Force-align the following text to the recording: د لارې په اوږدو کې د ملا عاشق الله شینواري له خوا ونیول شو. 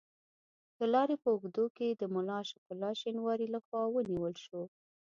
د 0.77 0.79
لارې 0.93 1.15
په 1.23 1.27
اوږدو 1.33 1.65
کې 1.77 1.87
د 1.91 2.03
ملا 2.13 2.37
عاشق 2.41 2.59
الله 2.71 2.91
شینواري 3.01 3.47
له 3.53 3.59
خوا 3.65 3.81
ونیول 3.89 4.35
شو. 4.45 4.61